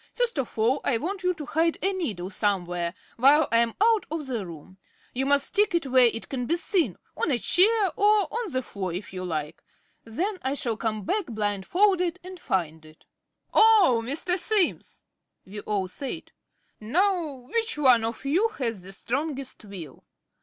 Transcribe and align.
First 0.15 0.39
of 0.39 0.57
all 0.57 0.81
I 0.83 0.97
want 0.97 1.21
you 1.21 1.35
to 1.35 1.45
hide 1.45 1.77
a 1.83 1.93
needle 1.93 2.31
somewhere, 2.31 2.95
while 3.17 3.47
I 3.51 3.57
am 3.59 3.75
out 3.79 4.07
of 4.09 4.25
the 4.25 4.43
room. 4.47 4.79
You 5.13 5.27
must 5.27 5.45
stick 5.49 5.75
it 5.75 5.85
where 5.85 6.07
it 6.07 6.27
can 6.27 6.47
be 6.47 6.55
seen 6.55 6.97
on 7.15 7.29
a 7.29 7.37
chair 7.37 7.91
or 7.95 8.27
on 8.33 8.51
the 8.51 8.63
floor 8.63 8.91
if 8.91 9.13
you 9.13 9.23
like. 9.23 9.63
Then 10.03 10.39
I 10.41 10.55
shall 10.55 10.75
come 10.75 11.03
back 11.05 11.27
blindfolded 11.27 12.19
and 12.23 12.39
find 12.39 12.83
it." 12.83 13.05
"Oh, 13.53 14.01
Mr. 14.03 14.39
Simms!" 14.39 15.03
we 15.45 15.59
all 15.59 15.87
said. 15.87 16.31
"Now, 16.79 17.47
which 17.53 17.77
one 17.77 18.03
of 18.03 18.25
you 18.25 18.47
has 18.57 18.81
the 18.81 18.93
strongest 18.93 19.63
will?" 19.65 20.03